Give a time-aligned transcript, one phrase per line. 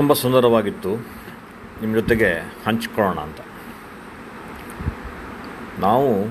[0.00, 0.96] ತುಂಬ ಸುಂದರವಾಗಿತ್ತು.
[1.80, 2.32] ನಿಮ್ಮ ಜೊತೆಗೆ
[2.66, 3.36] ಹಂಚ್ಕೊಳ್ಳೋಣ ಅಂತ.
[5.78, 6.24] ನಾವು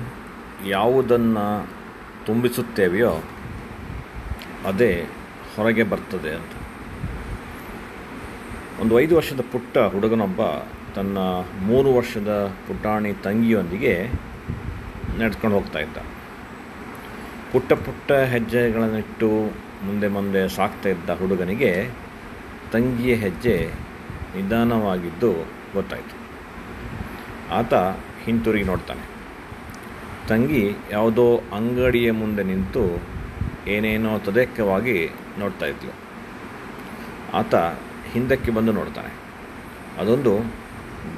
[0.68, 1.68] ಯಾವುದನ್ನು
[2.26, 3.22] ತುಂಬಿಸುತ್ತೇವೆಯೋ
[4.66, 5.06] ಅದೇ
[5.56, 6.50] ಹೊರಗೆ ಬರ್ತದೆ ಅಂತ.
[8.80, 10.40] ಒಂದು ಐದು ವರ್ಷದ ಪುಟ್ಟ ಹುಡುಗನೊಬ್ಬ
[10.94, 11.18] ತನ್ನ
[11.62, 14.10] ಮೂರು ವರ್ಷದ ಪುಟಾಣಿ ತಂಗಿಯೊಂದಿಗೆ
[15.18, 15.96] ನಡ್ಕೊಂಡು ಹೋಗ್ತಾ ಇದ್ದ.
[17.52, 19.28] ಪುಟ್ಟ ಪುಟ್ಟ ಹೆಜ್ಜೆಗಳನ್ನಿಟ್ಟು
[19.86, 21.90] ಮುಂದೆ ಮುಂದೆ ಸಾಕ್ತಾ ಇದ್ದ ಹುಡುಗನಿಗೆ
[22.72, 23.72] ತಂಗಿಯ ಹೆಜ್ಜೆ
[24.36, 25.32] ನಿಧಾನವಾಗಿದ್ದು
[25.74, 26.20] ಗೊತ್ತಾಯಿತು.
[27.54, 27.74] ಆತ
[28.24, 29.10] ಹಿಂತಿರುಗಿ ನೋಡ್ತಾನೆ.
[30.28, 33.02] ತಂಗಿ ಯಾವುದೋ ಅಂಗಡಿಯ ಮುಂದೆ ನಿಂತು
[33.68, 35.92] ಏನೇನೋ ತದೇಕವಾಗಿ ನೋಡ್ತಾ ಇದ್ಲು.
[37.32, 37.54] ಆತ
[38.12, 39.14] ಹಿಂದಕ್ಕೆ ಬಂದು ನೋಡ್ತಾನೆ.
[40.00, 40.38] ಅದೊಂದು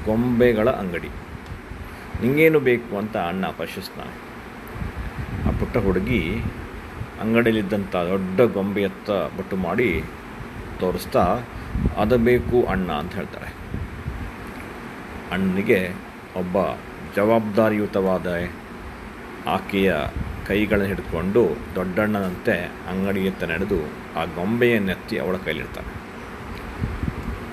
[0.05, 1.09] ಗೊಂಬೆಗಳ ಅಂಗಡಿ.
[2.23, 4.33] ನಿಂಗೇನು ಬೇಕು ಅಂತ ಅಣ್ಣ ಪ್ರಶ್ನಿಸ್ತಾನೆ.
[5.49, 6.43] ಆ ಪುಟ್ಟ ಹುಡುಗಿ
[7.21, 10.05] ಅಂಗಡಿಯಲ್ಲಿದ್ದಂಥ ದೊಡ್ಡ ಗೊಂಬೆಯತ್ತ ಬಟ್ಟು ಮಾಡಿ
[10.83, 11.25] ತೋರಿಸ್ತಾ,
[11.97, 13.51] ಅದು ಬೇಕು ಅಣ್ಣ ಅಂತ ಹೇಳ್ತಾರೆ.
[15.33, 15.81] ಅಣ್ಣನಿಗೆ
[16.37, 16.57] ಒಬ್ಬ
[17.17, 18.27] ಜವಾಬ್ದಾರಿಯುತವಾದ
[19.47, 19.95] ಆಕೆಯ
[20.49, 21.43] ಕೈಗಳನ್ನು ಹಿಡ್ಕೊಂಡು
[21.75, 22.55] ದೊಡ್ಡಣ್ಣನಂತೆ
[22.91, 23.79] ಅಂಗಡಿಯತ್ತ ನಡೆದು
[24.17, 25.93] ಆ ಗೊಂಬೆಯನ್ನೆತ್ತಿ ಅವಳ ಕೈಲಿಡ್ತಾನೆ.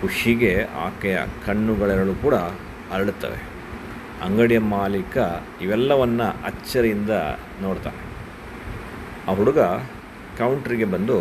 [0.02, 0.54] ಖುಷಿಗೆ
[0.86, 2.36] ಆಕೆಯ ಕಣ್ಣುಗಳೆರಡು ಕೂಡ
[2.94, 3.40] ಅರಳುತ್ತವೆ.
[4.26, 5.18] ಅಂಗಡಿಯ ಮಾಲೀಕ
[5.62, 7.10] ಇವೆಲ್ಲವನ್ನು ಅಚ್ಚರಿಯಿಂದ
[7.62, 8.02] ನೋಡ್ತಾನೆ.
[9.32, 9.60] ಆ ಹುಡುಗ
[10.40, 11.18] ಕೌಂಟ್ರಿಗೆ ಬಂದು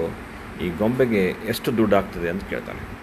[0.63, 2.99] ಈ ಗೊಂಬೆಗೆ ಎಷ್ಟು ದುಡ್ಡು ಆಗ್ತದೆ ಅಂತ ಕೇಳ್ತಾನೆ.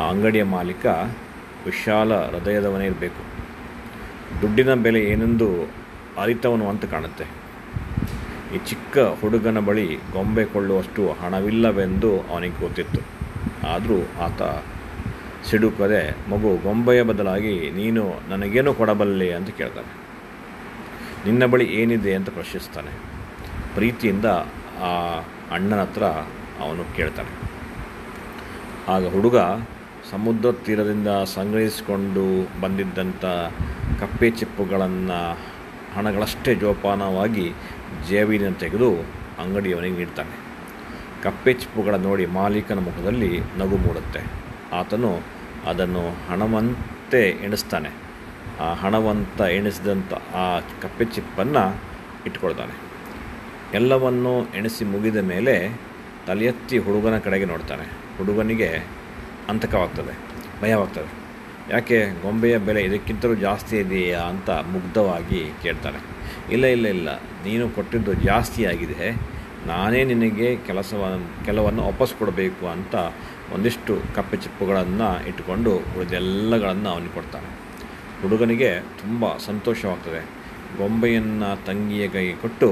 [0.00, 0.86] ಆ ಅಂಗಡಿಯ ಮಾಲೀಕ
[1.66, 3.28] ವಿಶಾಲ ಹೃದಯದವನೇ ಇರಬೇಕು.
[4.42, 5.70] ದುಡ್ಡಿನ ಬೆಲೆ ಏನೆಂದು
[6.18, 7.24] ಅರಿತವನು ಅಂತ ಕಾಣುತ್ತೆ.
[8.54, 13.00] ಈ ಚಿಕ್ಕ ಹುಡುಗನ ಬಳಿ ಗೊಂಬೆ ಕೊಳ್ಳುವಷ್ಟು ಹಣವಿಲ್ಲವೆಂದು ಅವನಿಗೆ ಗೊತ್ತಿತ್ತು.
[13.68, 14.42] ಆದರೂ ಆತ
[15.46, 19.32] ಸಿಡುಕದೆ, ಮಗು, ಗೊಂಬೆಯ ಬದಲಾಗಿ ನೀನು ನನಗೇನು ಕೊಡಬಲ್ಲೆ?
[19.32, 19.92] ಅಂತ ಕೇಳ್ತಾನೆ.
[21.24, 22.14] ನಿನ್ನ ಬಳಿ ಏನಿದೆ?
[22.14, 22.90] ಅಂತ ಪ್ರಶ್ನಿಸ್ತಾನೆ.
[23.74, 24.24] ಪ್ರೀತಿಯಿಂದ
[24.80, 25.20] ಆ
[25.54, 26.02] ಅಣ್ಣನ ಹತ್ರ
[26.60, 27.48] ಅವನು ಕೇಳ್ತಾನೆ.
[28.88, 29.36] ಆಗ ಹುಡುಗ
[30.10, 33.24] ಸಮುದ್ರ ತೀರದಿಂದ ಸಂಗ್ರಹಿಸಿಕೊಂಡು ಬಂದಿದ್ದಂಥ
[34.00, 35.38] ಕಪ್ಪೆ ಚಿಪ್ಪುಗಳನ್ನು
[35.96, 37.52] ಹಣಗಳಷ್ಟೇ ಜೋಪಾನವಾಗಿ
[38.08, 38.96] ಜೇಬಿನ ತೆಗೆದು
[39.38, 40.38] ಅಂಗಡಿಯವನಿಗೆ ನೀಡ್ತಾನೆ.
[41.22, 44.20] ಕಪ್ಪೆ ಚಿಪ್ಪುಗಳ ನೋಡಿ ಮಾಲೀಕನ ಮುಖದಲ್ಲಿ ನಗು ಮೂಡುತ್ತೆ.
[44.72, 45.20] ಆತನು
[45.66, 47.90] ಅದನ್ನು ಹಣವಂತೆ ಎಣಿಸ್ತಾನೆ.
[48.60, 51.76] ಆ ಹಣವಂತ ಎಣಿಸಿದಂಥ ಆ ಕಪ್ಪೆ ಚಿಪ್ಪನ್ನು
[52.26, 52.87] ಇಟ್ಕೊಳ್ತಾನೆ.
[53.74, 55.54] ಎಲ್ಲವನ್ನೂ ಎಣಿಸಿ ಮುಗಿದ ಮೇಲೆ
[56.26, 57.86] ತಲೆಯೆತ್ತಿ ಹುಡುಗನ ಕಡೆಗೆ ನೋಡ್ತಾನೆ.
[58.18, 58.68] ಹುಡುಗನಿಗೆ
[59.48, 60.14] ಅಂತಕವಾಗ್ತದೆ
[60.62, 61.10] ಭಯವಾಗ್ತದೆ.
[61.70, 66.00] ಯಾಕೆ, ಗೊಂಬೆಯ ಬೆಲೆ ಇದಕ್ಕಿಂತಲೂ ಜಾಸ್ತಿ ಇದೆಯಾ ಅಂತ ಮುಗ್ಧವಾಗಿ ಕೇಳ್ತಾನೆ.
[66.54, 67.08] ಇಲ್ಲ ಇಲ್ಲ ಇಲ್ಲ,
[67.46, 69.08] ನೀನು ಕೊಟ್ಟಿದ್ದು ಜಾಸ್ತಿ ಆಗಿದೆ.
[69.66, 72.94] ನಾನೇ ನಿನಗೆ ಕೆಲಸವನ್ನು ಕೆಲವನ್ನು ವಾಪಸ್ ಕೊಡಬೇಕು ಅಂತ
[73.54, 77.50] ಒಂದಿಷ್ಟು ಕಪ್ಪೆ ಚಿಪ್ಪುಗಳನ್ನು ಇಟ್ಟುಕೊಂಡು ಉಳಿದೆಲ್ಲಗಳನ್ನು ಅವನಿಗೆ ಕೊಡ್ತಾನೆ.
[78.22, 80.22] ಹುಡುಗನಿಗೆ ತುಂಬ ಸಂತೋಷವಾಗ್ತದೆ.
[80.78, 82.68] ಗೊಂಬೆಯನ್ನು ತಂಗಿಯ ಕೈಗೆ ಕೊಟ್ಟು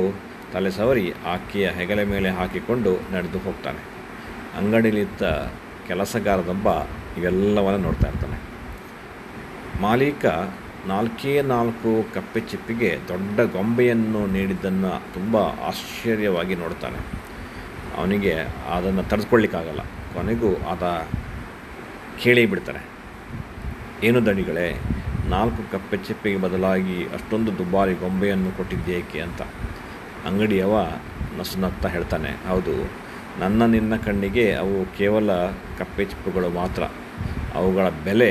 [0.53, 3.83] ತಲೆ ಸವರಿ ಆಕೆಯ ಹೆಗಲ ಮೇಲೆ ಹಾಕಿಕೊಂಡು ನಡೆದು ಹೋಗ್ತಾನೆ.
[4.59, 5.23] ಅಂಗಡಿಯಲ್ಲಿದ್ದ
[5.87, 6.69] ಕೆಲಸಗಾರದೊಬ್ಬ
[7.19, 8.39] ಇವೆಲ್ಲವನ್ನು ನೋಡ್ತಾ ಇರ್ತಾನೆ.
[9.81, 10.27] ಮಾಲೀಕ
[10.87, 17.01] ನಾಲ್ಕೇ ನಾಲ್ಕು ಕಪ್ಪೆ ಚಿಪ್ಪಿಗೆ ದೊಡ್ಡ ಗೊಂಬೆಯನ್ನು ನೀಡಿದ್ದನ್ನು ತುಂಬ ಆಶ್ಚರ್ಯವಾಗಿ ನೋಡ್ತಾನೆ.
[17.97, 18.35] ಅವನಿಗೆ
[18.73, 19.81] ಅದನ್ನು ತಡೆದುಕೊಳ್ಳಿಕ್ಕಾಗಲ್ಲ.
[20.15, 20.85] ಕೊನೆಗೂ ಆತ
[22.23, 22.83] ಕೇಳಿ ಬಿಡ್ತಾನೆ.
[24.07, 24.81] ಏನು ದಣಿಗಳೇ,
[25.29, 29.43] ನಾಲ್ಕು ಕಪ್ಪೆ ಚಿಪ್ಪಿಗೆ ಬದಲಾಗಿ ಅಷ್ಟೊಂದು ದುಬಾರಿ ಗೊಂಬೆಯನ್ನು ಕೊಟ್ಟಿದ್ದೇಕೆ ಅಂತ.
[30.27, 30.75] ಅಂಗಡಿಯವ
[31.39, 32.31] ನಸುನಗ್ತಾ ಹೇಳ್ತಾನೆ.
[32.49, 32.75] ಹೌದು,
[33.41, 35.31] ನನ್ನ ನಿನ್ನ ಕಣ್ಣಿಗೆ ಅವು ಕೇವಲ
[35.79, 36.83] ಕಪ್ಪೆ ಚಿಪ್ಪುಗಳು ಮಾತ್ರ.
[37.55, 38.31] ಅವುಗಳ ಬೆಲೆ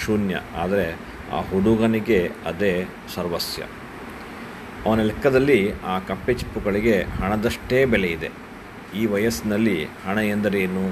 [0.00, 0.86] ಶೂನ್ಯ, ಆದರೆ
[1.32, 3.62] ಆ ಹುಡುಗನಿಗೆ ಅದೇ ಸರ್ವಸ್ಯ.
[4.86, 8.30] ಅವನ ಲೆಕ್ಕದಲ್ಲಿ ಆ ಕಪ್ಪೆ ಚಿಪ್ಪುಗಳಿಗೆ ಹಣದಷ್ಟೇ ಬೆಲೆ ಇದೆ.
[8.98, 10.84] ಈ ವಯಸ್ಸಿನಲ್ಲಿ ಹಣ ಎಂದರೇನು,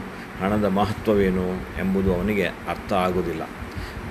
[0.43, 1.47] ಹಣದ ಮಹತ್ವವೇನು
[1.79, 3.43] ಎಂಬುದು ಅವನಿಗೆ ಅರ್ಥ ಆಗುವುದಿಲ್ಲ.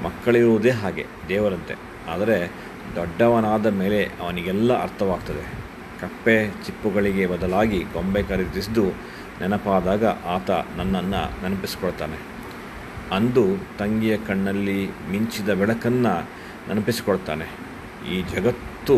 [0.03, 1.75] ಮಕ್ಕಳಿರುವುದೇ ಹಾಗೆ, ದೇವರಂತೆ.
[2.09, 2.51] ಆದರೆ
[2.95, 5.66] ದೊಡ್ಡವನಾದ ಮೇಲೆ ಅವನಿಗೆಲ್ಲ ಅರ್ಥವಾಗ್ತದೆ.
[6.01, 8.89] ಕಪ್ಪೆ ಚಿಪ್ಪುಗಳಿಗೆ ಬದಲಾಗಿ ಗೊಂಬೆ ಖರೀದಿಸಿದ್ದು
[9.41, 12.17] ನೆನಪಾದಾಗ ಆತ ನನ್ನನ್ನು ನೆನಪಿಸಿಕೊಳ್ತಾನೆ.
[13.11, 13.43] ಅಂದು
[13.79, 16.21] ತಂಗಿಯ ಕಣ್ಣಲ್ಲಿ ಮಿಂಚಿದ ಬೆಳಕನ್ನು
[16.67, 17.47] ನೆನಪಿಸಿಕೊಳ್ತಾನೆ.
[18.13, 18.97] ಈ ಜಗತ್ತು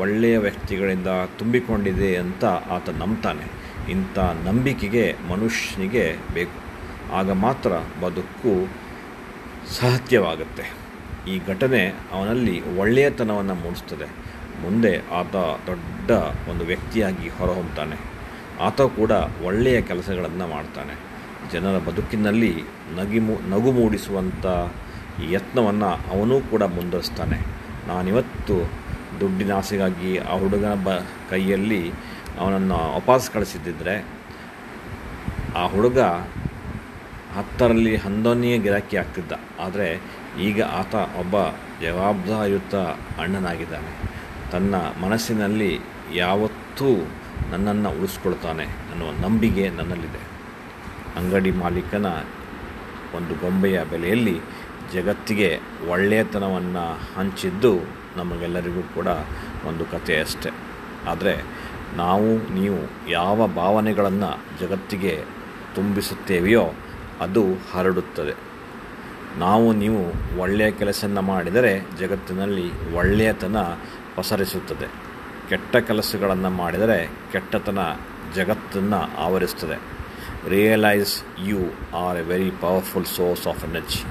[0.00, 1.06] ಒಳ್ಳೆಯ ವ್ಯಕ್ತಿಗಳಿಂದ
[1.38, 3.46] ತುಂಬಿಕೊಂಡಿದೆ ಅಂತ ಆತ ನಂಬ್ತಾನೆ.
[3.90, 6.58] ಇಂಥ ನಂಬಿಕೆಗೆ ಮನುಷ್ಯನಿಗೆ ಬೇಕು.
[7.12, 7.72] ಆಗ ಮಾತ್ರ
[8.02, 8.68] ಬದುಕು
[9.74, 10.64] ಸಾಧ್ಯವಾಗುತ್ತೆ
[11.28, 14.28] ಈ ಘಟನೆ ಅವನಲ್ಲಿ ಒಳ್ಳೆಯತನವನ್ನು ಮೂಡಿಸ್ತದೆ.
[14.62, 16.10] ಮುಂದೆ ಆತ ದೊಡ್ಡ
[16.50, 17.96] ಒಂದು ವ್ಯಕ್ತಿಯಾಗಿ ಹೊರಹೊಮ್ತಾನೆ.
[18.60, 19.10] ಆತ ಕೂಡ
[19.44, 21.08] ಒಳ್ಳೆಯ ಕೆಲಸಗಳನ್ನು ಮಾಡ್ತಾನೆ.
[21.52, 22.62] ಜನರ ಬದುಕಿನಲ್ಲಿ
[22.94, 24.46] ನಗಿಮು ನಗು ಮೂಡಿಸುವಂಥ
[25.30, 27.38] ಯತ್ನವನ್ನು ಅವನೂ ಕೂಡ ಮುಂದುವರಿಸ್ತಾನೆ
[27.88, 28.70] ನಾನಿವತ್ತು
[29.20, 30.88] ದುಡ್ಡಿನ ಆಸೆಗಾಗಿ ಆ ಹುಡುಗನ ಬ,
[31.30, 31.92] ಕೈಯಲ್ಲಿ
[32.40, 34.04] ಅವನನ್ನು ವಾಪಸ್ ಕಳಿಸಿದ್ದಿದ್ರೆ,
[35.56, 35.98] ಆ ಹುಡುಗ
[37.36, 39.32] ಹತ್ತರಲ್ಲಿ ಹನ್ನೊಂದನೇ ಗಿರಾಕಿ ಆಗ್ತಿದ್ದ.
[39.60, 40.00] ಆದರೆ
[40.40, 41.34] ಈಗ ಆತ ಒಬ್ಬ
[41.82, 42.74] ಜವಾಬ್ದಾರಿಯುತ
[43.20, 44.17] ಅಣ್ಣನಾಗಿದ್ದಾನೆ.
[44.52, 45.80] ತನ್ನ ಮನಸ್ಸಿನಲ್ಲಿ
[46.14, 47.06] ಯಾವತ್ತೂ
[47.50, 50.38] ನನ್ನನ್ನು ಉಳಿಸ್ಕೊಳ್ತಾನೆ ಅನ್ನುವ ನಂಬಿಕೆ ನನ್ನಲ್ಲಿದೆ.
[51.16, 52.06] ಅಂಗಡಿ ಮಾಲೀಕನ
[53.16, 54.40] ಒಂದು ಗೊಂಬೆಯ ಬೆಲೆಯಲ್ಲಿ
[54.94, 55.60] ಜಗತ್ತಿಗೆ
[55.90, 57.74] ಒಳ್ಳೆಯತನವನ್ನು ಹಂಚಿದ್ದು
[58.16, 59.06] ನಮಗೆಲ್ಲರಿಗೂ ಕೂಡ
[59.68, 60.50] ಒಂದು ಕಥೆ ಅಷ್ಟೆ.
[61.08, 61.44] ಆದರೆ
[61.96, 65.24] ನಾವು, ನೀವು ಯಾವ ಭಾವನೆಗಳನ್ನು ಜಗತ್ತಿಗೆ
[65.74, 66.70] ತುಂಬಿಸುತ್ತೇವೆಯೋ
[67.20, 68.34] ಅದು ಹರಡುತ್ತದೆ.
[69.38, 73.56] ನಾವು, ನೀವು ಒಳ್ಳೆಯ ಕೆಲಸವನ್ನು ಮಾಡಿದರೆ ಜಗತ್ತಿನಲ್ಲಿ ಒಳ್ಳೆಯತನ
[74.18, 74.86] ಪಸರಿಸುತ್ತದೆ.
[75.48, 77.78] ಕೆಟ್ಟ ಕೆಲಸಗಳನ್ನು ಮಾಡಿದರೆ ಕೆಟ್ಟತನ
[78.34, 79.76] ಜಗತ್ತನ್ನು ಆವರಿಸ್ತದೆ
[80.48, 81.58] realise you
[81.96, 84.02] are a very powerful source of energy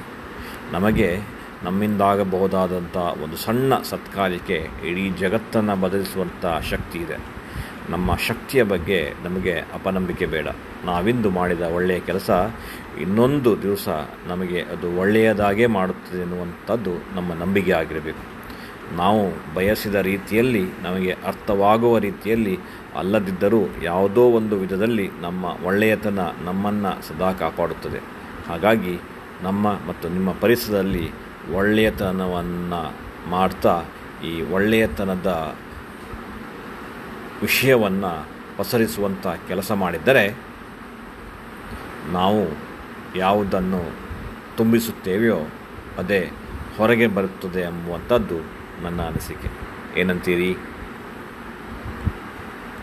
[0.71, 1.19] ನಮಗೆ
[1.63, 7.17] ನಮ್ಮಿಂದಾಗಬಹುದಾದಂಥ ಒಂದು ಸಣ್ಣ ಸತ್ಕಾರ್ಯಕ್ಕೆ ಇಡೀ ಜಗತ್ತನ್ನು ಬದಲಿಸುವಂಥ ಶಕ್ತಿ ಇದೆ.
[7.89, 10.47] ನಮ್ಮ ಶಕ್ತಿಯ ಬಗ್ಗೆ ನಮಗೆ ಅಪನಂಬಿಕೆ ಬೇಡ.
[10.85, 12.29] ನಾವಿಂದು ಮಾಡಿದ ಒಳ್ಳೆಯ ಕೆಲಸ
[13.01, 13.87] ಇನ್ನೊಂದು ದಿವಸ
[14.27, 18.36] ನಮಗೆ ಅದು ಒಳ್ಳೆಯದಾಗೇ ಮಾಡುತ್ತದೆ ಎನ್ನುವಂಥದ್ದು ನಮ್ಮ ನಂಬಿಕೆ ಆಗಿರಬೇಕು.
[18.95, 22.57] ನಾವು ಬಯಸಿದ ರೀತಿಯಲ್ಲಿ, ನಮಗೆ ಅರ್ಥವಾಗುವ ರೀತಿಯಲ್ಲಿ
[22.95, 27.99] ಅಲ್ಲದಿದ್ದರೂ ಯಾವುದೋ ಒಂದು ವಿಧದಲ್ಲಿ ನಮ್ಮ ಒಳ್ಳೆಯತನ ನಮ್ಮನ್ನು ಸದಾ ಕಾಪಾಡುತ್ತದೆ.
[28.47, 28.99] ಹಾಗಾಗಿ
[29.41, 31.11] ನಮ್ಮ ಮತ್ತು ನಿಮ್ಮ ಪರಿಸರದಲ್ಲಿ
[31.53, 32.93] ಒಳ್ಳೆಯತನವನ್ನು
[33.29, 33.83] ಮಾಡ್ತಾ,
[34.25, 35.55] ಈ ಒಳ್ಳೆಯತನದ
[37.41, 40.35] ವಿಷಯವನ್ನು ಪಸರಿಸುವಂಥ ಕೆಲಸ ಮಾಡಿದ್ದರೆ,
[42.11, 42.57] ನಾವು
[43.15, 43.91] ಯಾವುದನ್ನು
[44.57, 45.39] ತುಂಬಿಸುತ್ತೇವೆಯೋ
[45.97, 46.31] ಅದೇ
[46.77, 49.53] ಹೊರಗೆ ಬರುತ್ತದೆ ಎಂಬುವಂಥದ್ದು മനസ്സിക്കും
[49.95, 50.49] ഇനം തിരി